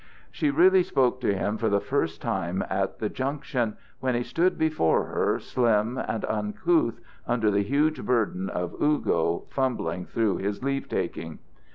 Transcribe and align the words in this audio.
She 0.31 0.49
really 0.49 0.81
spoke 0.81 1.21
to 1.21 1.31
him 1.31 1.59
for 1.59 1.69
the 1.69 1.79
first 1.79 2.23
time 2.23 2.63
at 2.71 2.97
the 2.97 3.07
Junction, 3.07 3.77
when 3.99 4.15
he 4.15 4.23
stood 4.23 4.57
before 4.57 5.03
her, 5.03 5.37
slim 5.37 5.99
and 5.99 6.25
uncouth 6.25 6.99
under 7.27 7.51
the 7.51 7.61
huge 7.61 8.03
burden 8.03 8.49
of 8.49 8.73
"Ugo," 8.81 9.45
fumbling 9.51 10.05
through 10.05 10.37
his 10.37 10.63
leave 10.63 10.89
taking. 10.89 11.37